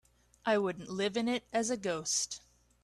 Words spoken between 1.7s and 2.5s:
ghost.